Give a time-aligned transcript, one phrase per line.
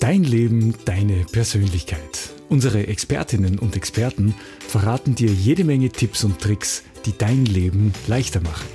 [0.00, 2.30] Dein Leben, deine Persönlichkeit.
[2.48, 4.34] Unsere Expertinnen und Experten
[4.66, 8.66] verraten dir jede Menge Tipps und Tricks, die dein Leben leichter machen.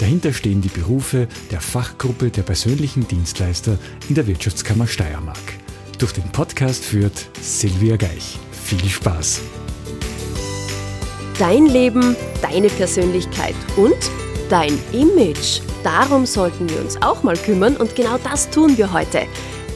[0.00, 3.78] Dahinter stehen die Berufe der Fachgruppe der persönlichen Dienstleister
[4.08, 5.38] in der Wirtschaftskammer Steiermark.
[6.00, 8.36] Durch den Podcast führt Silvia Geich.
[8.64, 9.42] Viel Spaß!
[11.38, 14.10] Dein Leben, deine Persönlichkeit und
[14.50, 15.60] dein Image.
[15.84, 19.28] Darum sollten wir uns auch mal kümmern und genau das tun wir heute.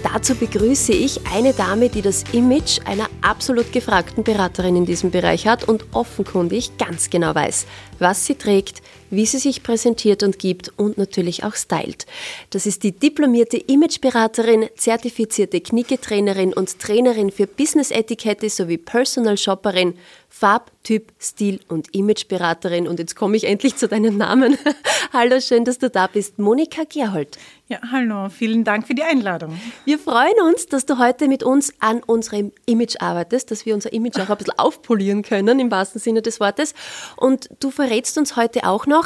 [0.04, 5.46] Dazu begrüße ich eine Dame, die das Image einer absolut gefragten Beraterin in diesem Bereich
[5.46, 7.66] hat und offenkundig ganz genau weiß,
[7.98, 12.06] was sie trägt, wie sie sich präsentiert und gibt und natürlich auch stylt.
[12.50, 19.94] Das ist die diplomierte Imageberaterin, zertifizierte Knicketrainerin und Trainerin für Business-Etikette sowie Personal Shopperin,
[20.28, 22.86] Farb, Typ, Stil und Imageberaterin.
[22.86, 24.56] Und jetzt komme ich endlich zu deinem Namen.
[25.12, 26.38] hallo, schön, dass du da bist.
[26.38, 27.38] Monika Gerhold.
[27.70, 29.60] Ja, hallo, vielen Dank für die Einladung.
[29.84, 33.92] Wir freuen uns, dass du heute mit uns an unserem Image arbeitest, dass wir unser
[33.92, 36.72] Image auch ein bisschen aufpolieren können, im wahrsten Sinne des Wortes.
[37.16, 38.97] Und du verrätst uns heute auch noch,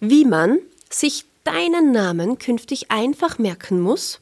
[0.00, 4.20] wie man sich deinen Namen künftig einfach merken muss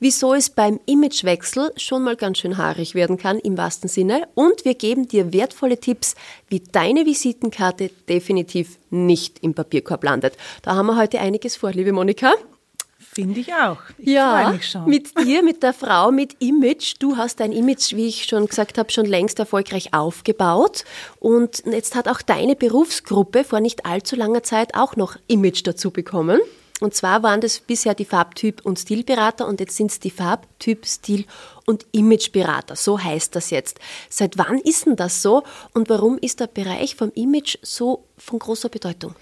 [0.00, 4.64] wieso es beim Imagewechsel schon mal ganz schön haarig werden kann im wahrsten Sinne und
[4.64, 6.14] wir geben dir wertvolle Tipps,
[6.48, 10.36] wie deine Visitenkarte definitiv nicht im Papierkorb landet.
[10.62, 12.34] Da haben wir heute einiges vor, liebe Monika.
[13.14, 13.78] Finde ich auch.
[13.96, 16.94] Ich ja, mit dir, mit der Frau mit Image.
[16.98, 20.84] Du hast dein Image, wie ich schon gesagt habe, schon längst erfolgreich aufgebaut.
[21.20, 25.92] Und jetzt hat auch deine Berufsgruppe vor nicht allzu langer Zeit auch noch Image dazu
[25.92, 26.40] bekommen.
[26.80, 30.84] Und zwar waren das bisher die Farbtyp- und Stilberater und jetzt sind es die Farbtyp,
[30.84, 31.24] Stil-
[31.66, 32.74] und Imageberater.
[32.74, 33.78] So heißt das jetzt.
[34.10, 38.40] Seit wann ist denn das so und warum ist der Bereich vom Image so von
[38.40, 39.14] großer Bedeutung?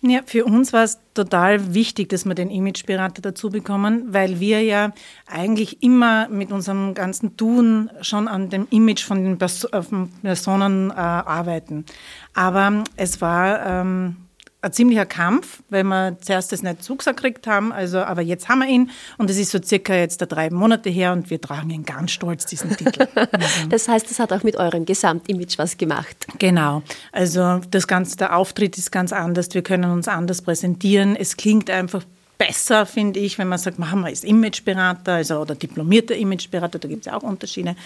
[0.00, 4.62] Ja, für uns war es total wichtig, dass wir den Imageberater dazu bekommen, weil wir
[4.62, 4.92] ja
[5.26, 11.84] eigentlich immer mit unserem ganzen Tun schon an dem Image von den Personen äh, arbeiten.
[12.32, 14.27] Aber es war ähm,
[14.60, 17.72] ein ziemlicher Kampf, weil wir zuerst das nicht zugesagt gekriegt haben.
[17.72, 21.12] Also, aber jetzt haben wir ihn und es ist so circa jetzt drei Monate her
[21.12, 23.06] und wir tragen ihn ganz stolz, diesen Titel.
[23.70, 26.26] das heißt, das hat auch mit eurem Gesamtimage was gemacht.
[26.38, 26.82] Genau.
[27.12, 29.48] Also das ganze, der Auftritt ist ganz anders.
[29.52, 31.14] Wir können uns anders präsentieren.
[31.14, 32.04] Es klingt einfach
[32.36, 36.88] besser, finde ich, wenn man sagt, machen wir ist Imageberater also, oder diplomierter Imageberater, da
[36.88, 37.76] gibt es ja auch Unterschiede.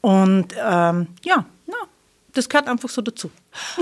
[0.00, 1.76] Und ähm, ja, na,
[2.32, 3.30] das gehört einfach so dazu.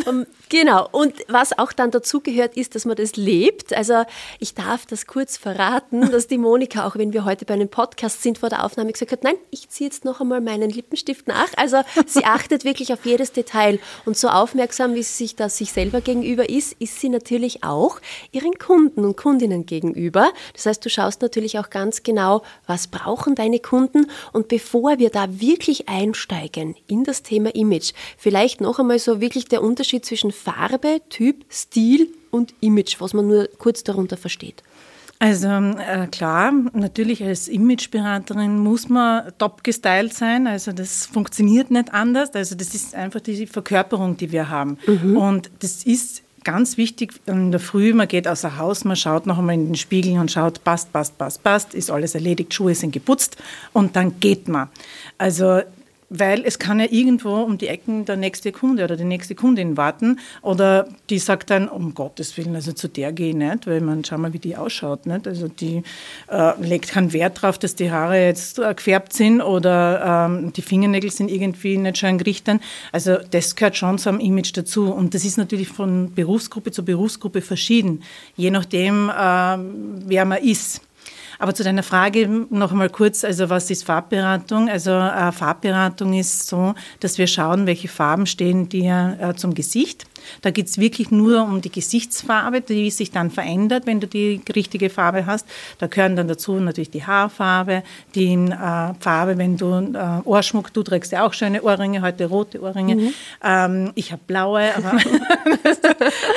[0.06, 0.88] Um, genau.
[0.92, 3.74] Und was auch dann dazu gehört, ist, dass man das lebt.
[3.74, 4.04] Also
[4.38, 8.22] ich darf das kurz verraten, dass die Monika, auch wenn wir heute bei einem Podcast
[8.22, 11.48] sind vor der Aufnahme, gesagt hat, nein, ich ziehe jetzt noch einmal meinen Lippenstift nach.
[11.56, 13.78] Also sie achtet wirklich auf jedes Detail.
[14.04, 18.00] Und so aufmerksam, wie sie sich das sich selber gegenüber ist, ist sie natürlich auch
[18.32, 20.30] ihren Kunden und Kundinnen gegenüber.
[20.54, 24.06] Das heißt, du schaust natürlich auch ganz genau, was brauchen deine Kunden.
[24.32, 29.46] Und bevor wir da wirklich einsteigen in das Thema Image, vielleicht noch einmal so wirklich
[29.46, 34.62] der der Unterschied zwischen Farbe, Typ, Stil und Image, was man nur kurz darunter versteht?
[35.18, 40.46] Also äh, klar, natürlich als Imageberaterin muss man top gestylt sein.
[40.46, 42.34] Also das funktioniert nicht anders.
[42.34, 44.76] Also das ist einfach die Verkörperung, die wir haben.
[44.86, 45.16] Mhm.
[45.16, 49.36] Und das ist ganz wichtig in der Früh, man geht außer Haus, man schaut noch
[49.38, 52.92] einmal in den Spiegel und schaut, passt, passt, passt, passt, ist alles erledigt, Schuhe sind
[52.92, 53.36] geputzt
[53.72, 54.68] und dann geht man.
[55.18, 55.62] Also
[56.08, 59.76] weil es kann ja irgendwo um die Ecken der nächste Kunde oder die nächste Kundin
[59.76, 63.80] warten oder die sagt dann, um Gottes Willen, also zu der gehe ich nicht, weil
[63.80, 65.06] man, schau mal, wie die ausschaut.
[65.06, 65.26] Nicht?
[65.26, 65.82] Also die
[66.28, 70.62] äh, legt keinen Wert darauf, dass die Haare jetzt äh, gefärbt sind oder ähm, die
[70.62, 72.60] Fingernägel sind irgendwie nicht schön gerichtet.
[72.92, 76.84] Also das gehört schon zu einem Image dazu und das ist natürlich von Berufsgruppe zu
[76.84, 78.02] Berufsgruppe verschieden,
[78.36, 80.85] je nachdem, äh, wer man ist.
[81.38, 84.68] Aber zu deiner Frage noch einmal kurz, also was ist Farbberatung?
[84.68, 90.06] Also äh, Farbberatung ist so, dass wir schauen, welche Farben stehen dir äh, zum Gesicht
[90.42, 94.40] da geht es wirklich nur um die Gesichtsfarbe, die sich dann verändert, wenn du die
[94.54, 95.46] richtige Farbe hast.
[95.78, 97.82] Da gehören dann dazu natürlich die Haarfarbe,
[98.14, 102.60] die äh, Farbe, wenn du äh, Ohrschmuck, du trägst ja auch schöne Ohrringe, heute rote
[102.60, 102.96] Ohrringe.
[102.96, 103.14] Mhm.
[103.42, 104.92] Ähm, ich habe blaue, aber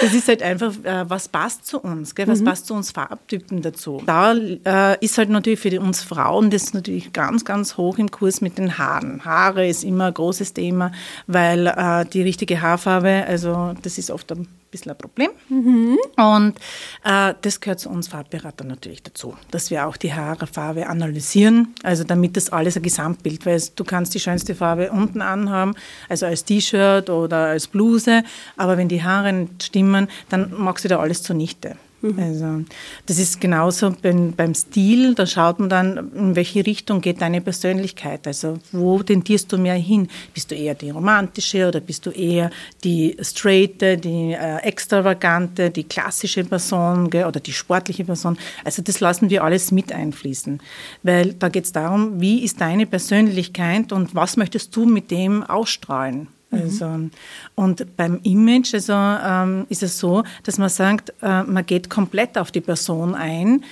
[0.01, 2.27] das ist halt einfach, äh, was passt zu uns, gell?
[2.27, 2.45] was mhm.
[2.45, 4.01] passt zu uns Farbtypen dazu.
[4.05, 8.41] Da äh, ist halt natürlich für uns Frauen das natürlich ganz, ganz hoch im Kurs
[8.41, 9.23] mit den Haaren.
[9.25, 10.91] Haare ist immer ein großes Thema,
[11.27, 15.31] weil äh, die richtige Haarfarbe, also das ist oft ein bisschen ein Problem.
[15.49, 15.97] Mhm.
[16.17, 16.59] Und
[17.03, 22.03] äh, das gehört zu uns Farbberatern natürlich dazu, dass wir auch die Haarfarbe analysieren, also
[22.03, 25.75] damit das alles ein Gesamtbild, weil du kannst die schönste Farbe unten anhaben,
[26.07, 28.23] also als T-Shirt oder als Bluse,
[28.57, 31.75] aber wenn die Haare nicht stimmen, dann machst du da alles zunichte.
[32.01, 32.19] Mhm.
[32.19, 32.65] Also
[33.05, 37.41] das ist genauso beim, beim, Stil, da schaut man dann, in welche Richtung geht deine
[37.41, 38.25] Persönlichkeit.
[38.25, 40.07] Also wo tendierst du mehr hin?
[40.33, 42.51] Bist du eher die romantische oder bist du eher
[42.83, 48.37] die straighte, die äh, extravagante, die klassische Person gell, oder die sportliche Person?
[48.63, 50.61] Also das lassen wir alles mit einfließen,
[51.03, 55.43] weil da geht es darum, wie ist deine Persönlichkeit und was möchtest du mit dem
[55.43, 56.27] ausstrahlen?
[56.51, 57.11] Also, mhm.
[57.55, 62.37] und beim Image also, ähm, ist es so, dass man sagt, äh, man geht komplett
[62.37, 63.63] auf die Person ein.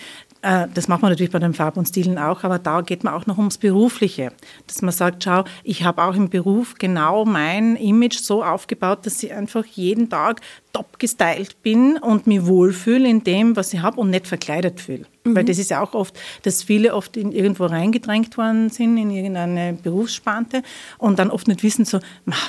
[0.41, 3.13] Äh, das macht man natürlich bei den Farb und Stilen auch, aber da geht man
[3.13, 4.31] auch noch ums Berufliche.
[4.67, 9.21] Dass man sagt, schau, ich habe auch im Beruf genau mein Image so aufgebaut, dass
[9.23, 10.41] ich einfach jeden Tag
[10.73, 15.05] top gestylt bin und mich wohlfühle in dem, was ich habe und nicht verkleidet fühle.
[15.23, 15.35] Mhm.
[15.35, 19.09] Weil das ist ja auch oft, dass viele oft in irgendwo reingedrängt worden sind, in
[19.09, 20.61] irgendeine Berufsspante
[20.99, 21.99] und dann oft nicht wissen so,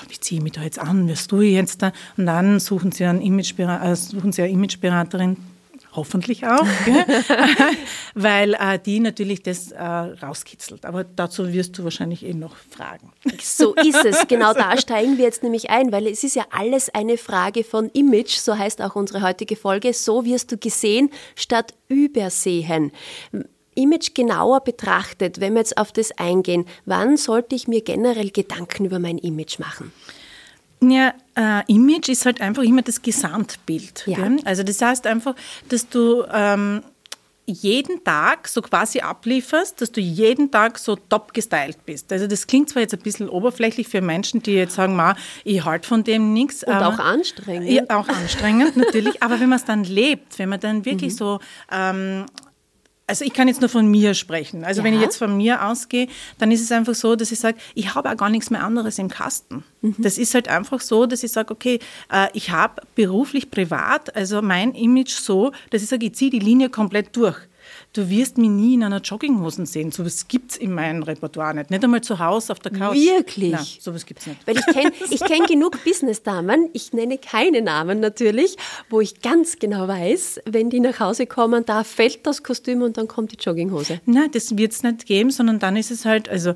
[0.08, 1.93] wie ziehe ich mich da jetzt an, was tue ich jetzt da?
[2.17, 5.37] Und dann suchen sie, einen Imageberater, äh, suchen sie eine Imageberaterin,
[5.93, 6.67] hoffentlich auch,
[8.14, 10.85] weil äh, die natürlich das äh, rauskitzelt.
[10.85, 13.12] Aber dazu wirst du wahrscheinlich eh noch fragen.
[13.40, 14.19] So ist es.
[14.29, 17.88] Genau da steigen wir jetzt nämlich ein, weil es ist ja alles eine Frage von
[17.90, 19.94] Image, so heißt auch unsere heutige Folge.
[19.94, 22.93] So wirst du gesehen statt übersehen.
[23.75, 28.84] Image genauer betrachtet, wenn wir jetzt auf das eingehen, wann sollte ich mir generell Gedanken
[28.84, 29.93] über mein Image machen?
[30.80, 34.04] Ja, äh, Image ist halt einfach immer das Gesamtbild.
[34.06, 34.19] Ja.
[34.44, 35.34] Also das heißt einfach,
[35.69, 36.82] dass du ähm,
[37.48, 42.12] jeden Tag so quasi ablieferst, dass du jeden Tag so top gestylt bist.
[42.12, 45.64] Also das klingt zwar jetzt ein bisschen oberflächlich für Menschen, die jetzt sagen, ma, ich
[45.64, 46.62] halte von dem nichts.
[46.62, 47.70] Und auch anstrengend.
[47.70, 49.22] Ja, auch anstrengend natürlich.
[49.22, 51.16] Aber wenn man es dann lebt, wenn man dann wirklich mhm.
[51.16, 51.40] so
[51.72, 52.26] ähm,
[53.08, 54.64] also ich kann jetzt nur von mir sprechen.
[54.64, 54.84] Also ja.
[54.84, 56.08] wenn ich jetzt von mir ausgehe,
[56.38, 58.99] dann ist es einfach so, dass ich sage, ich habe auch gar nichts mehr anderes
[58.99, 59.64] im Kasten.
[59.81, 59.96] Mhm.
[59.99, 61.81] Das ist halt einfach so, dass ich sage, okay,
[62.12, 66.38] äh, ich habe beruflich, privat, also mein Image so, dass ich sage, ich ziehe die
[66.38, 67.38] Linie komplett durch.
[67.93, 69.93] Du wirst mich nie in einer Jogginghose sehen.
[69.93, 71.70] So was gibt es in meinem Repertoire nicht.
[71.70, 72.97] Nicht einmal zu Hause auf der Couch.
[72.97, 73.53] Wirklich?
[73.53, 74.47] Nein, sowas gibt es nicht.
[74.47, 78.56] Weil ich kenne ich kenn genug Business-Damen, ich nenne keine Namen natürlich,
[78.91, 82.97] wo ich ganz genau weiß, wenn die nach Hause kommen, da fällt das Kostüm und
[82.97, 84.00] dann kommt die Jogginghose.
[84.06, 86.55] Nein, das wird es nicht geben, sondern dann ist es halt, also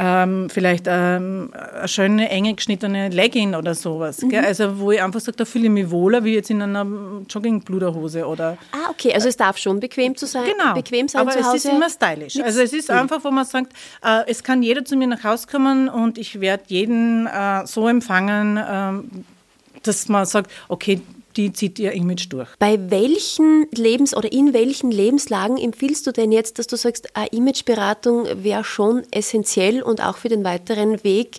[0.00, 4.22] ähm, vielleicht ähm, eine schöne, enge geschnittene Legging oder sowas.
[4.22, 4.32] Mhm.
[4.36, 6.86] Also wo ich einfach sage, da fühle ich mich wohler wie jetzt in einer
[7.28, 8.56] Joggingbluderhose oder.
[8.70, 10.74] Ah, okay, also es darf schon bequem zu sein, genau.
[10.74, 11.56] bequem sein aber zu Hause.
[11.56, 12.40] es ist immer stylisch.
[12.40, 13.72] Also es ist einfach, wo man sagt,
[14.04, 17.88] äh, es kann jeder zu mir nach Hause kommen und ich werde jeden äh, so
[17.88, 21.00] empfangen, äh, dass man sagt, okay,
[21.38, 22.48] die zieht ihr Image durch.
[22.58, 27.28] Bei welchen Lebens- oder in welchen Lebenslagen empfiehlst du denn jetzt, dass du sagst, eine
[27.28, 31.38] Imageberatung wäre schon essentiell und auch für den weiteren Weg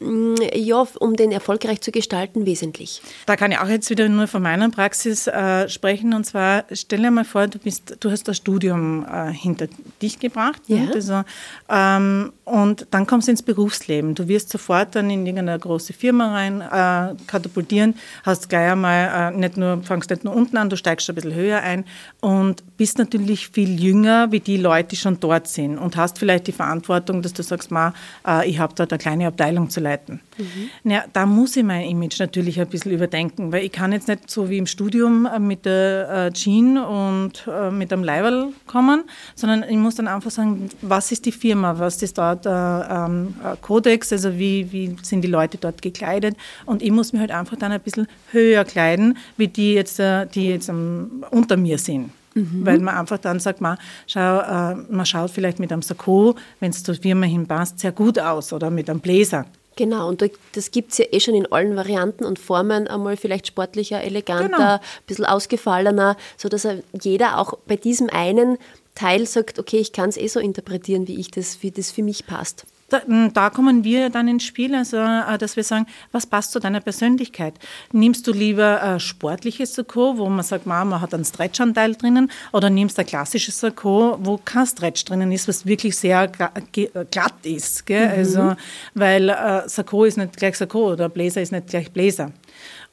[0.00, 3.02] ja, um den erfolgreich zu gestalten, wesentlich.
[3.26, 6.14] Da kann ich auch jetzt wieder nur von meiner Praxis äh, sprechen.
[6.14, 9.66] Und zwar, stell dir mal vor, du, bist, du hast das Studium äh, hinter
[10.00, 10.62] dich gebracht.
[10.68, 10.76] Ja.
[10.76, 10.92] Ne?
[10.94, 11.22] Also,
[11.68, 14.14] ähm, und dann kommst du ins Berufsleben.
[14.14, 19.36] Du wirst sofort dann in irgendeine große Firma rein äh, katapultieren, hast gleich einmal äh,
[19.36, 21.84] nicht nur, fangst nicht nur unten an, du steigst ein bisschen höher ein
[22.20, 26.46] und bist natürlich viel jünger wie die Leute, die schon dort sind und hast vielleicht
[26.46, 27.92] die Verantwortung, dass du sagst, ma,
[28.26, 30.20] äh, ich habe dort eine kleine Abteilung zu leiten leiten.
[30.36, 30.90] Mhm.
[30.90, 34.30] Ja, da muss ich mein Image natürlich ein bisschen überdenken, weil ich kann jetzt nicht
[34.30, 39.04] so wie im Studium äh, mit der äh, Jean und äh, mit dem Leiberl kommen,
[39.34, 43.34] sondern ich muss dann einfach sagen, was ist die Firma, was ist dort der ähm,
[43.62, 46.36] Kodex, also wie, wie sind die Leute dort gekleidet
[46.66, 50.48] und ich muss mich halt einfach dann ein bisschen höher kleiden, wie die jetzt, die
[50.48, 52.10] jetzt unter mir sind.
[52.38, 52.64] Mhm.
[52.66, 56.70] Weil man einfach dann sagt, man, schau, äh, man schaut vielleicht mit einem Sakko, wenn
[56.70, 59.46] es zur Firma hinpasst, sehr gut aus oder mit einem Bläser.
[59.78, 63.46] Genau, und das gibt es ja eh schon in allen Varianten und Formen, einmal vielleicht
[63.46, 64.72] sportlicher, eleganter, genau.
[64.72, 66.66] ein bisschen ausgefallener, sodass
[67.00, 68.58] jeder auch bei diesem einen
[68.96, 72.02] Teil sagt, okay, ich kann es eh so interpretieren, wie ich das, wie das für
[72.02, 72.66] mich passt.
[72.90, 73.02] Da,
[73.34, 76.80] da, kommen wir dann ins Spiel, also äh, dass wir sagen, was passt zu deiner
[76.80, 77.54] Persönlichkeit?
[77.92, 82.70] Nimmst du lieber ein sportliches Sakko, wo man sagt, man hat einen Stretchanteil drinnen, oder
[82.70, 87.84] nimmst du ein klassisches Sakko, wo kein Stretch drinnen ist, was wirklich sehr glatt ist.
[87.84, 88.06] Gell?
[88.06, 88.14] Mhm.
[88.14, 88.56] Also,
[88.94, 92.32] weil äh, Sakko ist nicht gleich Sakko oder Bläser ist nicht gleich Bläser.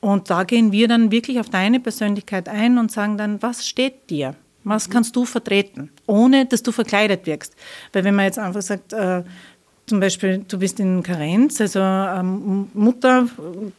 [0.01, 4.09] Und da gehen wir dann wirklich auf deine Persönlichkeit ein und sagen dann, was steht
[4.09, 4.35] dir?
[4.65, 7.55] Was kannst du vertreten, ohne dass du verkleidet wirkst?
[7.93, 9.23] Weil wenn man jetzt einfach sagt, äh,
[9.87, 13.27] zum Beispiel, du bist in Karenz, also ähm, Mutter,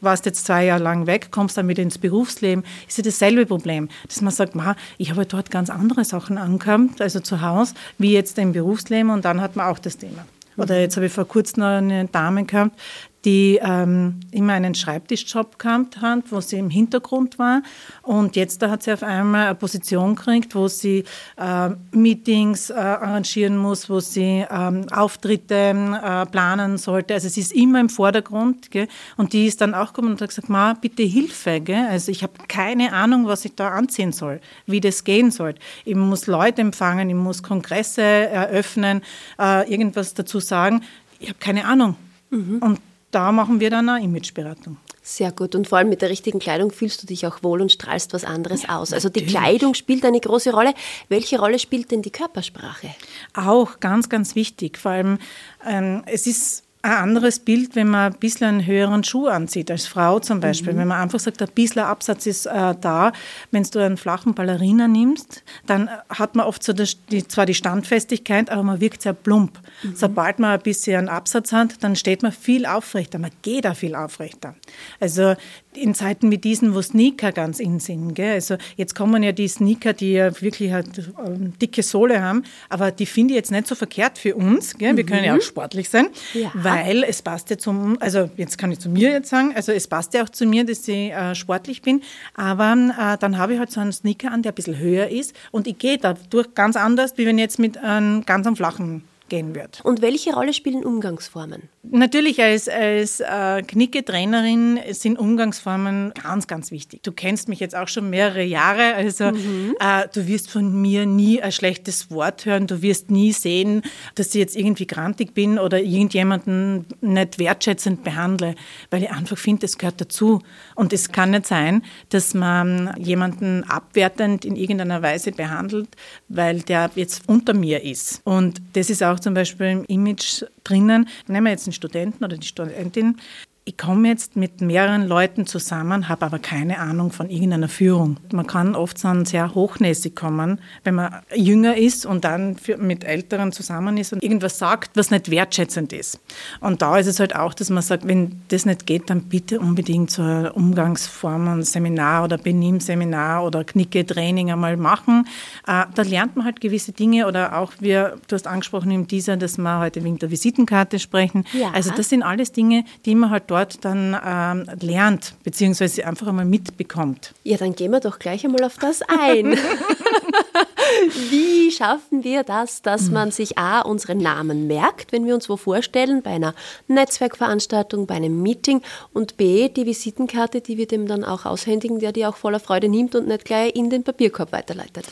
[0.01, 3.89] warst jetzt zwei Jahre lang weg, kommst dann wieder ins Berufsleben, ist ja dasselbe Problem,
[4.07, 8.13] dass man sagt, ma, ich habe dort ganz andere Sachen angekommen, also zu Hause, wie
[8.13, 10.25] jetzt im Berufsleben und dann hat man auch das Thema.
[10.57, 12.79] Oder jetzt habe ich vor kurzem noch eine Dame gehabt,
[13.27, 17.63] die ähm, immer einen Schreibtischjob gehabt hat, wo sie im Hintergrund war.
[18.03, 21.03] Und jetzt da hat sie auf einmal eine Position gekriegt, wo sie
[21.37, 27.15] äh, Meetings äh, arrangieren muss, wo sie ähm, Auftritte äh, planen sollte.
[27.15, 28.71] Also sie ist immer im Vordergrund.
[28.71, 28.87] Gell?
[29.17, 31.61] Und die ist dann auch gekommen und hat gesagt, Ma, bitte Hilfe.
[31.61, 31.85] Gell?
[31.91, 35.57] Also ich habe keine Ahnung, was ich da anziehen soll, wie das gehen soll.
[35.85, 39.03] Ich muss Leute empfangen, ich muss Kongresse eröffnen,
[39.37, 40.83] äh, irgendwas dazu sagen.
[41.19, 41.97] Ich habe keine Ahnung.
[42.31, 42.59] Mhm.
[42.61, 42.79] Und
[43.17, 44.77] da machen wir dann eine Imageberatung.
[45.01, 45.55] Sehr gut.
[45.55, 48.25] Und vor allem mit der richtigen Kleidung fühlst du dich auch wohl und strahlst was
[48.25, 48.93] anderes ja, aus.
[48.93, 49.29] Also natürlich.
[49.29, 50.75] die Kleidung spielt eine große Rolle.
[51.09, 52.95] Welche Rolle spielt denn die Körpersprache?
[53.33, 54.77] Auch ganz, ganz wichtig.
[54.77, 55.19] Vor allem,
[55.67, 59.87] ähm, es ist ein anderes Bild, wenn man ein bisschen einen höheren Schuh anzieht, als
[59.87, 60.73] Frau zum Beispiel.
[60.73, 60.79] Mhm.
[60.79, 63.13] Wenn man einfach sagt, ein bisschen Absatz ist äh, da.
[63.51, 67.55] Wenn du einen flachen Ballerina nimmst, dann hat man oft so das, die, zwar die
[67.55, 69.59] Standfestigkeit, aber man wirkt sehr plump.
[69.83, 69.97] Mhm.
[69.97, 73.77] Sobald man ein bisschen einen Absatz hat, dann steht man viel aufrechter, man geht auch
[73.77, 74.55] viel aufrechter.
[75.01, 75.35] Also
[75.77, 78.15] in Zeiten wie diesen, wo Sneaker ganz in sind.
[78.15, 78.35] Gell?
[78.35, 80.87] Also jetzt kommen ja die Sneaker, die ja wirklich halt
[81.25, 84.77] ähm, dicke Sohle haben, aber die finde ich jetzt nicht so verkehrt für uns.
[84.77, 84.97] Gell?
[84.97, 85.09] Wir mhm.
[85.09, 86.51] können ja auch sportlich sein, ja.
[86.55, 89.87] weil es passt ja zum, also jetzt kann ich zu mir jetzt sagen, also es
[89.89, 92.03] passt ja auch zu mir, dass ich äh, sportlich bin,
[92.35, 95.35] aber äh, dann habe ich halt so einen Sneaker an, der ein bisschen höher ist
[95.53, 99.05] und ich gehe dadurch ganz anders, wie wenn ich jetzt mit einem ganz am flachen
[99.29, 99.81] gehen wird.
[99.85, 101.63] Und welche Rolle spielen Umgangsformen?
[101.91, 107.03] Natürlich als, als äh, Knicke-Trainerin sind Umgangsformen ganz, ganz wichtig.
[107.03, 109.75] Du kennst mich jetzt auch schon mehrere Jahre, also mhm.
[109.81, 113.83] äh, du wirst von mir nie ein schlechtes Wort hören, du wirst nie sehen,
[114.15, 118.55] dass ich jetzt irgendwie grantig bin oder irgendjemanden nicht wertschätzend behandle,
[118.91, 120.41] weil ich einfach finde, es gehört dazu.
[120.77, 125.89] Und es kann nicht sein, dass man jemanden abwertend in irgendeiner Weise behandelt,
[126.29, 128.21] weil der jetzt unter mir ist.
[128.25, 131.09] Und das ist auch auch zum Beispiel im Image drinnen.
[131.27, 133.21] Nehmen wir jetzt einen Studenten oder die Studentin,
[133.69, 138.17] ich komme jetzt mit mehreren Leuten zusammen, habe aber keine Ahnung von irgendeiner Führung.
[138.33, 143.51] Man kann oft dann sehr hochnäsig kommen, wenn man jünger ist und dann mit Älteren
[143.51, 146.21] zusammen ist und irgendwas sagt, was nicht wertschätzend ist.
[146.61, 149.59] Und da ist es halt auch, dass man sagt, wenn das nicht geht, dann bitte
[149.59, 155.27] unbedingt so ein Umgangsform, ein Seminar oder Benimm-Seminar oder Knicke-Training einmal machen.
[155.67, 159.37] Äh, da lernt man halt gewisse Dinge oder auch wir, du hast angesprochen im Teaser,
[159.37, 161.45] dass wir heute wegen der Visitenkarte sprechen.
[161.53, 161.73] Ja.
[161.73, 166.27] Also das sind alles Dinge, die man halt dort dort dann ähm, lernt, beziehungsweise einfach
[166.27, 167.33] einmal mitbekommt.
[167.43, 169.57] Ja, dann gehen wir doch gleich einmal auf das ein.
[171.31, 175.57] Wie schaffen wir das, dass man sich A, unseren Namen merkt, wenn wir uns wo
[175.57, 176.55] vorstellen, bei einer
[176.87, 178.83] Netzwerkveranstaltung, bei einem Meeting
[179.13, 182.89] und B, die Visitenkarte, die wir dem dann auch aushändigen, der die auch voller Freude
[182.89, 185.07] nimmt und nicht gleich in den Papierkorb weiterleitet.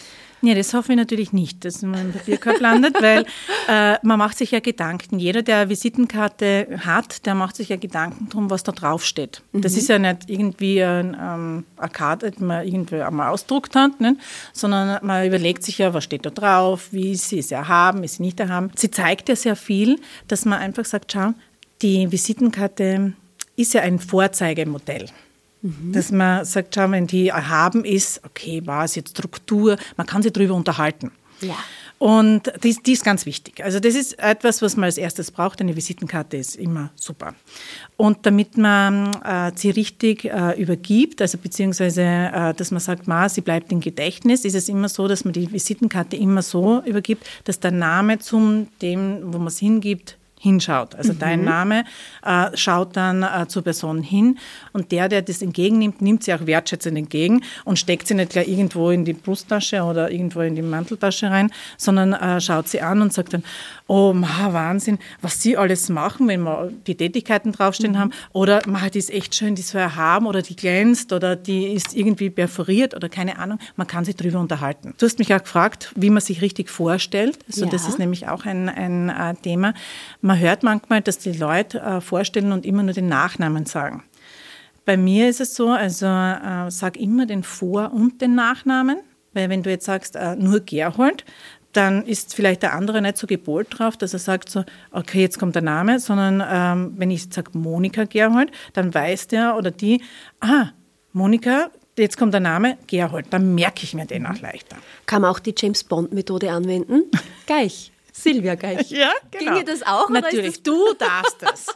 [0.45, 3.25] Ja, das hoffe ich natürlich nicht, dass man im Papierkorb landet, weil
[3.69, 5.19] äh, man macht sich ja Gedanken.
[5.19, 9.43] Jeder, der eine Visitenkarte hat, der macht sich ja Gedanken drum, was da draufsteht.
[9.53, 9.63] Mhm.
[9.63, 14.01] Das ist ja nicht irgendwie ein, ähm, eine Karte, die man irgendwie einmal ausdruckt hat,
[14.01, 14.19] ne?
[14.53, 18.23] sondern man überlegt sich ja, was steht da drauf, wie sie es erhaben, ist sie
[18.23, 18.71] nicht erhaben.
[18.75, 19.99] Sie zeigt ja sehr viel,
[20.29, 21.33] dass man einfach sagt, schau,
[21.81, 23.15] die Visitenkarte
[23.57, 25.07] ist ja ein Vorzeigemodell.
[25.65, 25.93] Mhm.
[25.93, 30.23] Dass man sagt, schau, wenn die erhaben ist, okay, war es jetzt Struktur, man kann
[30.23, 31.11] sich darüber unterhalten.
[31.41, 31.57] Ja.
[31.99, 33.65] Und dies, die ist ganz wichtig.
[33.65, 35.63] Also das ist etwas, was man als erstes braucht.
[35.63, 37.35] Eine Visitenkarte ist immer super.
[37.97, 43.31] Und damit man äh, sie richtig äh, übergibt, also beziehungsweise, äh, dass man sagt, ma,
[43.31, 47.25] sie bleibt im Gedächtnis, ist es immer so, dass man die Visitenkarte immer so übergibt,
[47.45, 50.95] dass der Name zum dem, wo man es hingibt, hinschaut.
[50.95, 51.19] Also mhm.
[51.19, 51.85] dein Name
[52.25, 54.39] äh, schaut dann äh, zur Person hin
[54.73, 58.47] und der, der das entgegennimmt, nimmt sie auch wertschätzend entgegen und steckt sie nicht gleich
[58.47, 63.01] irgendwo in die Brusttasche oder irgendwo in die Manteltasche rein, sondern äh, schaut sie an
[63.01, 63.43] und sagt dann,
[63.87, 67.99] oh, ma, Wahnsinn, was sie alles machen, wenn wir die Tätigkeiten draufstehen mhm.
[67.99, 71.37] haben oder ma, die ist echt schön, die ist so erhaben oder die glänzt oder
[71.37, 73.59] die ist irgendwie perforiert oder keine Ahnung.
[73.77, 74.95] Man kann sich darüber unterhalten.
[74.99, 77.39] Du hast mich auch gefragt, wie man sich richtig vorstellt.
[77.47, 77.71] Also ja.
[77.71, 79.73] das ist nämlich auch ein, ein äh, Thema.
[80.21, 84.03] Man man hört manchmal, dass die Leute äh, vorstellen und immer nur den Nachnamen sagen.
[84.85, 88.99] Bei mir ist es so, also äh, sag immer den Vor- und den Nachnamen,
[89.33, 91.25] weil wenn du jetzt sagst äh, nur Gerhold,
[91.77, 95.39] dann ist vielleicht der andere nicht so gebohrt drauf, dass er sagt so, okay, jetzt
[95.39, 99.71] kommt der Name, sondern ähm, wenn ich jetzt sage Monika Gerhold, dann weiß der oder
[99.71, 100.03] die,
[100.41, 100.69] ah,
[101.13, 104.77] Monika, jetzt kommt der Name Gerhold, dann merke ich mir den auch leichter.
[105.07, 107.05] Kann man auch die James Bond Methode anwenden?
[107.47, 107.93] Gleich.
[108.17, 108.91] Silvia Geich.
[108.95, 109.53] Ja, genau.
[109.53, 110.09] Ginge das auch?
[110.09, 111.67] Natürlich, das du darfst das.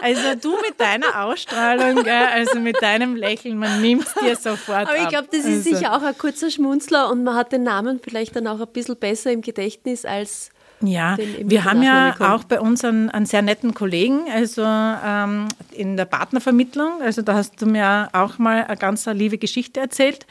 [0.00, 5.08] Also du mit deiner Ausstrahlung, also mit deinem Lächeln, man nimmt dir sofort Aber ich
[5.08, 5.76] glaube, das ist also.
[5.76, 8.96] sicher auch ein kurzer Schmunzler und man hat den Namen vielleicht dann auch ein bisschen
[8.96, 10.50] besser im Gedächtnis als
[10.80, 15.96] Ja, wir haben ja auch bei uns einen, einen, sehr netten Kollegen, also ähm, in
[15.96, 17.02] der Partnervermittlung.
[17.02, 20.26] Also da hast du mir auch mal eine ganz liebe Geschichte erzählt.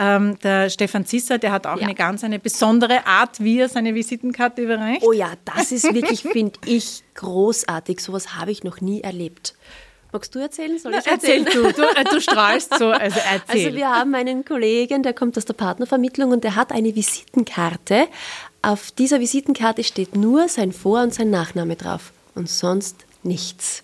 [0.00, 1.82] Ähm, der Stefan Zisser, der hat auch ja.
[1.82, 5.02] eine ganz eine besondere Art, wie er seine Visitenkarte überreicht.
[5.02, 8.00] Oh ja, das ist wirklich, finde ich, großartig.
[8.00, 9.54] Sowas habe ich noch nie erlebt.
[10.12, 10.78] Magst du erzählen?
[10.78, 11.44] Soll ich Na, erzählen?
[11.44, 13.66] Erzähl du, du, äh, du strahlst so, also erzähl.
[13.66, 18.06] Also wir haben einen Kollegen, der kommt aus der Partnervermittlung und der hat eine Visitenkarte.
[18.62, 23.82] Auf dieser Visitenkarte steht nur sein Vor- und sein Nachname drauf und sonst nichts.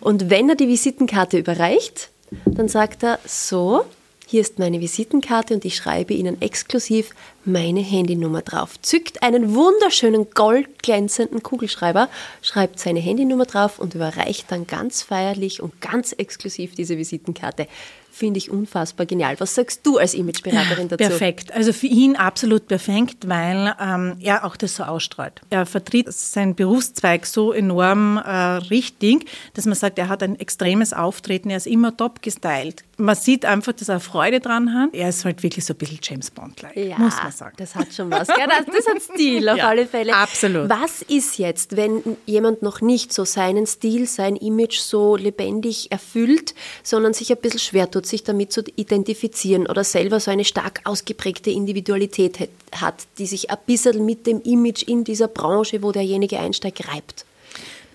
[0.00, 2.10] Und wenn er die Visitenkarte überreicht,
[2.44, 3.84] dann sagt er so,
[4.28, 7.10] hier ist meine Visitenkarte und ich schreibe Ihnen exklusiv
[7.44, 8.74] meine Handynummer drauf.
[8.82, 12.08] Zückt einen wunderschönen goldglänzenden Kugelschreiber,
[12.42, 17.68] schreibt seine Handynummer drauf und überreicht dann ganz feierlich und ganz exklusiv diese Visitenkarte
[18.10, 19.38] finde ich unfassbar genial.
[19.38, 21.04] Was sagst du als Imageberaterin dazu?
[21.04, 21.52] Perfekt.
[21.52, 25.42] Also für ihn absolut perfekt, weil ähm, er auch das so ausstrahlt.
[25.50, 28.30] Er vertritt seinen Berufszweig so enorm äh,
[28.70, 32.84] richtig, dass man sagt, er hat ein extremes Auftreten, er ist immer top gestylt.
[32.98, 34.94] Man sieht einfach, dass er Freude dran hat.
[34.94, 37.54] Er ist halt wirklich so ein bisschen James Bond-like, ja, muss man sagen.
[37.58, 38.28] Das hat schon was.
[38.28, 40.14] Ja, das, das hat Stil auf ja, alle Fälle.
[40.14, 40.70] Absolut.
[40.70, 46.54] Was ist jetzt, wenn jemand noch nicht so seinen Stil, sein Image so lebendig erfüllt,
[46.82, 50.80] sondern sich ein bisschen schwer tut, sich damit zu identifizieren oder selber so eine stark
[50.84, 56.40] ausgeprägte Individualität hat, die sich ein bisschen mit dem Image in dieser Branche, wo derjenige
[56.40, 57.26] einsteigt, reibt?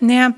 [0.02, 0.34] Naja,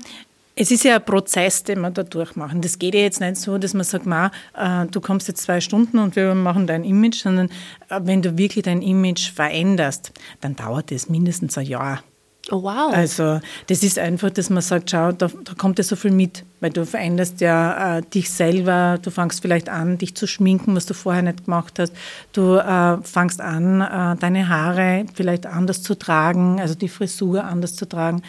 [0.55, 2.61] es ist ja ein Prozess, den wir da durchmachen.
[2.61, 5.59] Das geht ja jetzt nicht so, dass man sagt, Ma, äh, du kommst jetzt zwei
[5.59, 7.49] Stunden und wir machen dein Image, sondern
[7.89, 12.03] äh, wenn du wirklich dein Image veränderst, dann dauert es mindestens ein Jahr.
[12.51, 12.93] Oh, wow.
[12.93, 16.43] Also das ist einfach, dass man sagt, schau, da, da kommt ja so viel mit,
[16.59, 20.85] weil du veränderst ja äh, dich selber, du fangst vielleicht an, dich zu schminken, was
[20.85, 21.93] du vorher nicht gemacht hast,
[22.33, 27.75] du äh, fangst an, äh, deine Haare vielleicht anders zu tragen, also die Frisur anders
[27.75, 28.21] zu tragen.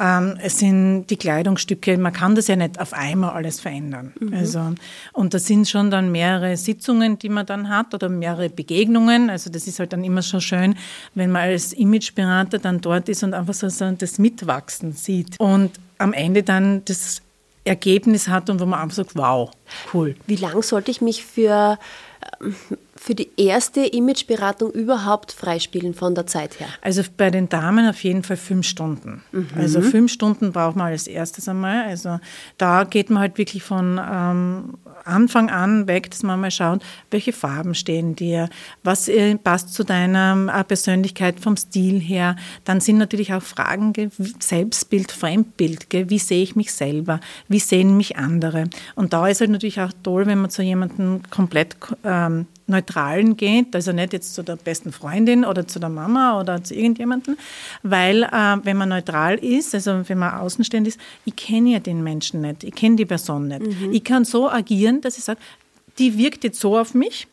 [0.00, 4.14] Ähm, es sind die Kleidungsstücke, man kann das ja nicht auf einmal alles verändern.
[4.18, 4.32] Mhm.
[4.32, 4.74] Also,
[5.12, 9.28] und das sind schon dann mehrere Sitzungen, die man dann hat oder mehrere Begegnungen.
[9.28, 10.76] Also das ist halt dann immer schon schön,
[11.14, 15.38] wenn man als Imageberater dann dort ist und einfach so das Mitwachsen sieht.
[15.38, 17.22] Und am Ende dann das
[17.64, 19.50] Ergebnis hat und wo man einfach sagt, wow,
[19.92, 20.16] cool.
[20.26, 21.78] Wie lange sollte ich mich für
[22.40, 22.54] ähm,
[22.96, 26.66] für die erste Imageberatung überhaupt freispielen von der Zeit her?
[26.82, 29.22] Also bei den Damen auf jeden Fall fünf Stunden.
[29.30, 29.48] Mhm.
[29.56, 31.84] Also fünf Stunden braucht man als erstes einmal.
[31.84, 32.18] Also
[32.58, 34.74] da geht man halt wirklich von ähm,
[35.08, 38.48] Anfang an weg, dass man mal schaut, welche Farben stehen dir,
[38.84, 42.36] was äh, passt zu deiner äh, Persönlichkeit vom Stil her.
[42.64, 43.92] Dann sind natürlich auch Fragen,
[44.40, 48.64] Selbstbild, Fremdbild, wie sehe ich mich selber, wie sehen mich andere.
[48.94, 53.74] Und da ist halt natürlich auch toll, wenn man zu jemandem komplett ähm, Neutralen geht,
[53.74, 57.36] also nicht jetzt zu der besten Freundin oder zu der Mama oder zu irgendjemandem,
[57.82, 62.02] weil äh, wenn man neutral ist, also wenn man außenstehend ist, ich kenne ja den
[62.02, 63.62] Menschen nicht, ich kenne die Person nicht.
[63.62, 63.92] Mhm.
[63.92, 65.40] Ich kann so agieren, dass ich sage,
[65.98, 67.26] die wirkt jetzt so auf mich,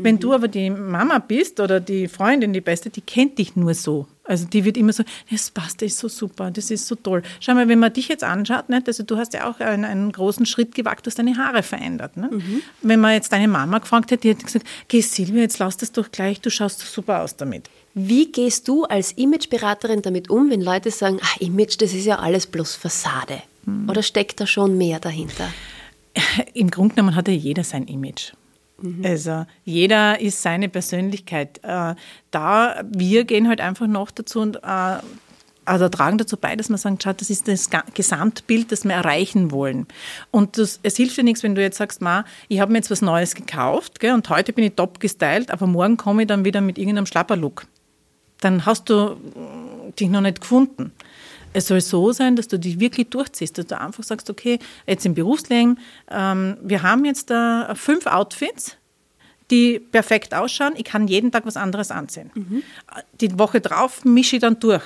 [0.00, 0.20] wenn mhm.
[0.20, 4.06] du aber die Mama bist oder die Freundin, die Beste, die kennt dich nur so.
[4.22, 7.22] Also die wird immer so, das passt, das ist so super, das ist so toll.
[7.40, 8.86] Schau mal, wenn man dich jetzt anschaut, nicht?
[8.86, 12.16] also du hast ja auch einen, einen großen Schritt gewagt, du hast deine Haare verändert.
[12.16, 12.28] Ne?
[12.30, 12.62] Mhm.
[12.82, 15.90] Wenn man jetzt deine Mama gefragt hätte, die hätte gesagt, geh Silvia, jetzt lass das
[15.90, 17.68] doch gleich, du schaust super aus damit.
[17.94, 22.20] Wie gehst du als Imageberaterin damit um, wenn Leute sagen, ach, Image, das ist ja
[22.20, 23.42] alles bloß Fassade?
[23.64, 23.88] Mhm.
[23.88, 25.48] Oder steckt da schon mehr dahinter?
[26.54, 28.32] Im Grunde genommen hat ja jeder sein Image.
[28.80, 29.04] Mhm.
[29.04, 31.58] Also jeder ist seine Persönlichkeit.
[31.62, 31.94] Äh,
[32.30, 34.98] da wir gehen halt einfach noch dazu und äh,
[35.68, 39.50] also tragen dazu bei, dass man sagt, schau, das ist das Gesamtbild, das wir erreichen
[39.50, 39.86] wollen.
[40.30, 42.90] Und das, es hilft dir nichts, wenn du jetzt sagst, Ma, ich habe mir jetzt
[42.90, 46.44] was Neues gekauft gell, und heute bin ich top gestylt, aber morgen komme ich dann
[46.44, 47.66] wieder mit irgendeinem Schlapperlook.
[48.40, 49.16] Dann hast du
[49.98, 50.92] dich noch nicht gefunden.
[51.52, 55.06] Es soll so sein, dass du dich wirklich durchziehst, dass du einfach sagst, okay, jetzt
[55.06, 55.78] im Berufsleben,
[56.10, 58.76] ähm, wir haben jetzt äh, fünf Outfits,
[59.50, 60.74] die perfekt ausschauen.
[60.76, 62.30] Ich kann jeden Tag was anderes anziehen.
[62.34, 62.62] Mhm.
[63.20, 64.84] Die Woche drauf mische ich dann durch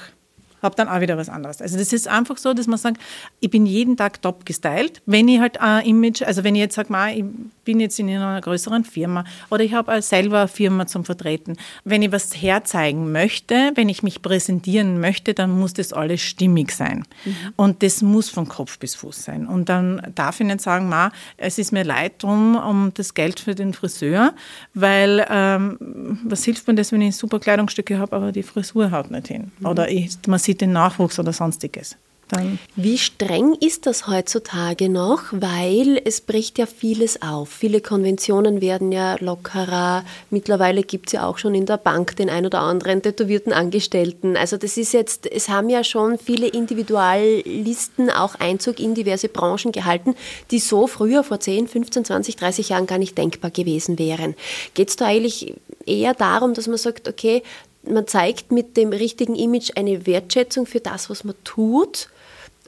[0.63, 1.61] habe dann auch wieder was anderes.
[1.61, 3.01] Also das ist einfach so, dass man sagt,
[3.41, 5.03] ich bin jeden Tag top gestylt.
[5.07, 7.25] Wenn ich halt ein Image, also wenn ich jetzt sage, ich
[7.65, 11.57] bin jetzt in einer größeren Firma oder ich habe selber eine Firma zum Vertreten.
[11.85, 16.73] Wenn ich was herzeigen möchte, wenn ich mich präsentieren möchte, dann muss das alles stimmig
[16.73, 17.05] sein.
[17.25, 17.35] Mhm.
[17.57, 19.47] Und das muss von Kopf bis Fuß sein.
[19.47, 23.41] Und dann darf ich nicht sagen, ma, es ist mir leid drum um das Geld
[23.41, 24.35] für den Friseur,
[24.75, 29.11] weil ähm, was hilft mir das, wenn ich super Kleidungsstücke habe, aber die Frisur haut
[29.11, 29.53] nicht hin.
[29.59, 29.67] Mhm.
[29.67, 31.97] Oder ich, man sieht sieht den Nachwuchs oder sonstiges.
[32.29, 35.25] Dann Wie streng ist das heutzutage noch?
[35.33, 37.51] Weil es bricht ja vieles auf.
[37.51, 40.03] Viele Konventionen werden ja lockerer.
[40.31, 44.37] Mittlerweile gibt es ja auch schon in der Bank den ein oder anderen tätowierten Angestellten.
[44.39, 49.73] Also das ist jetzt, es haben ja schon viele Individuallisten auch Einzug in diverse Branchen
[49.73, 50.15] gehalten,
[50.51, 54.35] die so früher vor 10, 15, 20, 30 Jahren gar nicht denkbar gewesen wären.
[54.73, 57.43] Geht es da eigentlich eher darum, dass man sagt, okay,
[57.85, 62.09] man zeigt mit dem richtigen Image eine Wertschätzung für das, was man tut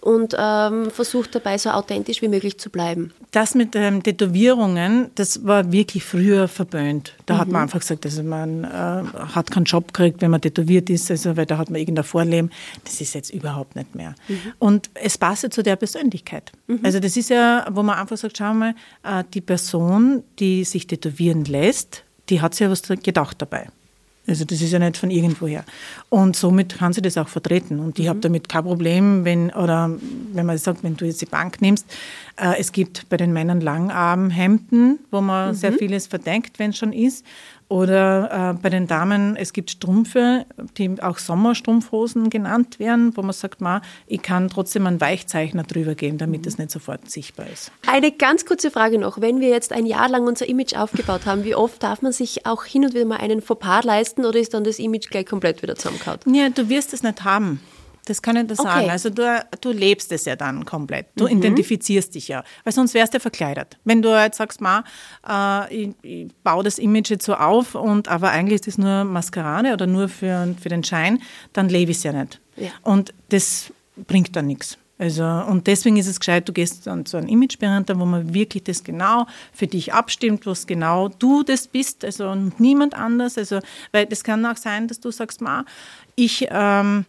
[0.04, 3.14] und ähm, versucht dabei so authentisch wie möglich zu bleiben.
[3.30, 7.14] Das mit ähm, Tätowierungen, das war wirklich früher verböhnt.
[7.24, 7.38] Da mhm.
[7.38, 11.10] hat man einfach gesagt, also man äh, hat keinen Job gekriegt, wenn man tätowiert ist,
[11.10, 12.50] also weil da hat man irgendein Vorleben.
[12.84, 14.14] Das ist jetzt überhaupt nicht mehr.
[14.28, 14.52] Mhm.
[14.58, 16.52] Und es passt zu der Persönlichkeit.
[16.66, 16.80] Mhm.
[16.82, 18.74] Also das ist ja, wo man einfach sagt, schau mal,
[19.04, 23.68] äh, die Person, die sich tätowieren lässt, die hat sich ja was gedacht dabei.
[24.26, 25.64] Also das ist ja nicht von irgendwoher.
[26.08, 27.78] Und somit kann sie das auch vertreten.
[27.78, 28.10] Und ich mhm.
[28.10, 29.90] habe damit kein Problem, wenn, oder
[30.32, 31.86] wenn man sagt, wenn du jetzt die Bank nimmst,
[32.36, 35.54] äh, es gibt bei den Männern Langarmhemden, wo man mhm.
[35.54, 37.24] sehr vieles verdenkt, wenn es schon ist.
[37.74, 40.46] Oder äh, bei den Damen, es gibt Strümpfe,
[40.78, 45.96] die auch Sommerstrumpfhosen genannt werden, wo man sagt, ma, ich kann trotzdem einen Weichzeichner drüber
[45.96, 47.72] geben, damit es nicht sofort sichtbar ist.
[47.84, 49.20] Eine ganz kurze Frage noch.
[49.20, 52.46] Wenn wir jetzt ein Jahr lang unser Image aufgebaut haben, wie oft darf man sich
[52.46, 55.60] auch hin und wieder mal einen Fauxpas leisten oder ist dann das Image gleich komplett
[55.60, 56.20] wieder zusammengehauen?
[56.32, 57.58] Ja, du wirst es nicht haben.
[58.04, 58.62] Das kann ich dir okay.
[58.62, 58.90] sagen.
[58.90, 61.06] Also du, du lebst es ja dann komplett.
[61.16, 61.38] Du mhm.
[61.38, 62.44] identifizierst dich ja.
[62.62, 63.78] Weil sonst wärst du verkleidet.
[63.84, 64.84] Wenn du jetzt sagst, ma,
[65.26, 69.04] äh, ich, ich, baue das Image jetzt so auf und aber eigentlich ist das nur
[69.04, 72.40] Maskerade oder nur für, für den Schein, dann lebe ich es ja nicht.
[72.56, 72.70] Ja.
[72.82, 74.78] Und das bringt dann nichts.
[74.96, 78.62] Also, und deswegen ist es gescheit, du gehst dann zu einem Imageberater, wo man wirklich
[78.62, 83.36] das genau für dich abstimmt, was genau du das bist, also niemand anders.
[83.36, 83.58] Also,
[83.90, 85.64] weil das kann auch sein, dass du sagst, ma,
[86.14, 87.06] ich ähm,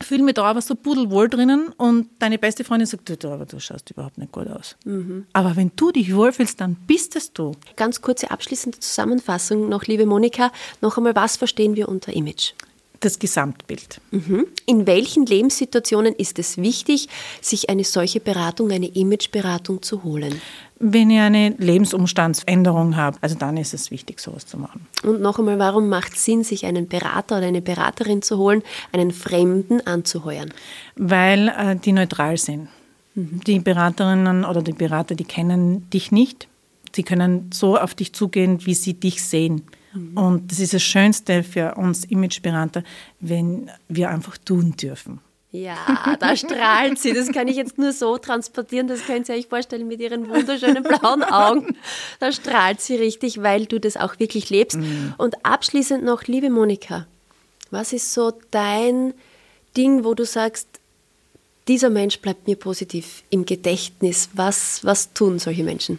[0.00, 3.58] fühle mich da aber so pudelwohl drinnen und deine beste Freundin sagt, du, aber du
[3.58, 4.76] schaust überhaupt nicht gut aus.
[4.84, 5.26] Mhm.
[5.32, 7.52] Aber wenn du dich wohlfühlst, dann bist es du.
[7.76, 10.52] Ganz kurze abschließende Zusammenfassung noch, liebe Monika.
[10.80, 12.52] Noch einmal, was verstehen wir unter Image?
[13.00, 14.00] Das Gesamtbild.
[14.10, 14.46] Mhm.
[14.66, 17.08] In welchen Lebenssituationen ist es wichtig,
[17.40, 20.40] sich eine solche Beratung, eine Imageberatung zu holen?
[20.80, 24.86] Wenn ich eine Lebensumstandsänderung habe, also dann ist es wichtig, sowas zu machen.
[25.02, 28.62] Und noch einmal, warum macht es Sinn, sich einen Berater oder eine Beraterin zu holen,
[28.92, 30.52] einen Fremden anzuheuern?
[30.94, 32.68] Weil äh, die neutral sind.
[33.14, 33.40] Mhm.
[33.46, 36.46] Die Beraterinnen oder die Berater, die kennen dich nicht.
[36.94, 39.62] Sie können so auf dich zugehen, wie sie dich sehen.
[39.92, 40.16] Mhm.
[40.16, 42.82] Und das ist das Schönste für uns Imageberater,
[43.20, 45.20] wenn wir einfach tun dürfen.
[45.50, 47.14] Ja, da strahlt sie.
[47.14, 48.86] Das kann ich jetzt nur so transportieren.
[48.86, 51.76] Das könnt ihr euch vorstellen mit ihren wunderschönen blauen Augen.
[52.20, 54.76] Da strahlt sie richtig, weil du das auch wirklich lebst.
[54.76, 55.14] Mhm.
[55.16, 57.06] Und abschließend noch, liebe Monika,
[57.70, 59.14] was ist so dein
[59.76, 60.68] Ding, wo du sagst,
[61.66, 64.28] dieser Mensch bleibt mir positiv im Gedächtnis?
[64.34, 65.98] Was, was tun solche Menschen?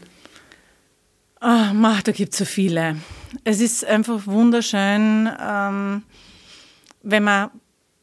[1.39, 2.97] Ach, ma, da gibt es so viele.
[3.43, 6.03] Es ist einfach wunderschön, ähm,
[7.01, 7.51] wenn man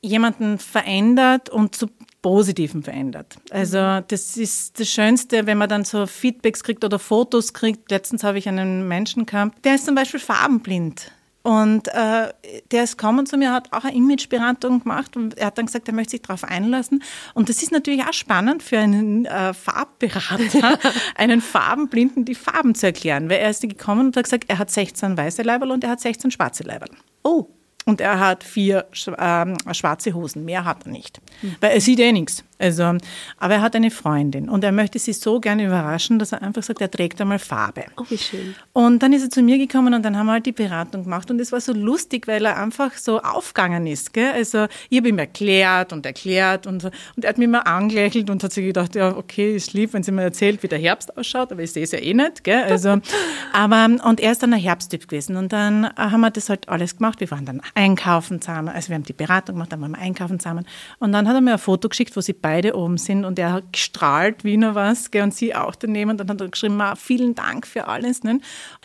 [0.01, 1.88] jemanden verändert und zu
[2.22, 3.37] Positiven verändert.
[3.51, 7.90] Also das ist das Schönste, wenn man dann so Feedbacks kriegt oder Fotos kriegt.
[7.90, 11.12] Letztens habe ich einen Menschen gehabt, der ist zum Beispiel farbenblind.
[11.47, 12.33] Und äh,
[12.73, 15.87] der ist gekommen zu mir, hat auch eine Imageberatung gemacht und er hat dann gesagt,
[15.87, 17.05] er möchte sich darauf einlassen.
[17.35, 20.77] Und das ist natürlich auch spannend für einen äh, Farbberater,
[21.15, 23.31] einen Farbenblinden die Farben zu erklären.
[23.31, 26.01] Weil er ist gekommen und hat gesagt, er hat 16 weiße Leiberl und er hat
[26.01, 26.91] 16 schwarze Leiberl.
[27.23, 27.47] Oh.
[27.85, 31.21] Und er hat vier ähm, schwarze Hosen, mehr hat er nicht.
[31.43, 31.55] Mhm.
[31.61, 32.43] Weil er sieht eh nichts.
[32.59, 32.97] Also,
[33.38, 36.62] aber er hat eine Freundin und er möchte sie so gerne überraschen, dass er einfach
[36.62, 37.85] sagt, er trägt einmal Farbe.
[37.97, 38.55] Oh, wie schön.
[38.73, 41.31] Und dann ist er zu mir gekommen und dann haben wir halt die Beratung gemacht
[41.31, 44.14] und es war so lustig, weil er einfach so aufgegangen ist.
[44.14, 44.33] Gell?
[44.33, 48.42] Also ich habe ihm erklärt und erklärt und, und er hat mich mal angelächelt und
[48.42, 51.53] hat sich gedacht, ja, okay, ist lieb, wenn sie mir erzählt, wie der Herbst ausschaut,
[51.53, 52.42] aber ich sehe es ja eh nicht.
[52.42, 52.62] Gell?
[52.64, 53.01] Also,
[53.53, 56.97] aber, und er ist dann ein Herbsttyp gewesen und dann haben wir das halt alles
[56.97, 57.21] gemacht.
[57.21, 60.40] Wir waren dann einkaufen zusammen, also wir haben die Beratung gemacht, dann waren wir einkaufen
[60.40, 60.66] zusammen
[60.99, 63.55] und dann hat er mir ein Foto geschickt, wo sie beide oben sind und er
[63.55, 66.81] hat gestrahlt wie nur was gell, und sie auch daneben und dann hat er geschrieben,
[66.97, 68.23] vielen Dank für alles.
[68.23, 68.39] Ne?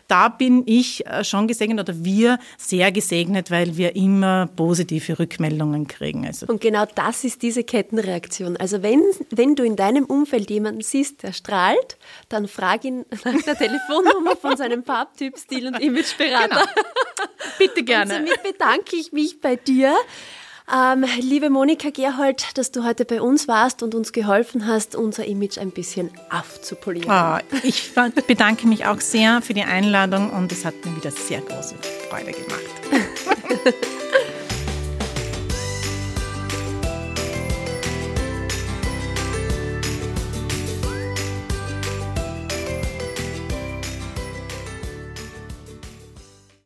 [0.07, 5.85] Da bin ich äh, schon gesegnet oder wir sehr gesegnet, weil wir immer positive Rückmeldungen
[5.87, 6.25] kriegen.
[6.25, 6.47] Also.
[6.47, 8.57] Und genau das ist diese Kettenreaktion.
[8.57, 11.97] Also wenn, wenn du in deinem Umfeld jemanden siehst, der strahlt,
[12.29, 16.65] dann frag ihn nach der Telefonnummer von seinem Farbtyp, Stil- und Imageberater.
[16.65, 17.29] Genau.
[17.59, 18.15] Bitte gerne.
[18.17, 19.93] Und somit bedanke ich mich bei dir.
[20.73, 25.25] Ähm, liebe Monika Gerhold, dass du heute bei uns warst und uns geholfen hast, unser
[25.25, 27.11] Image ein bisschen aufzupolieren.
[27.11, 27.91] Oh, ich
[28.25, 31.75] bedanke mich auch sehr für die Einladung und es hat mir wieder sehr große
[32.09, 33.81] Freude gemacht.